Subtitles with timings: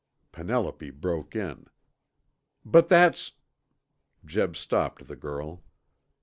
[0.31, 1.67] Penelope broke in.
[2.65, 3.33] "But that's"
[4.25, 5.61] Jeb stopped the girl.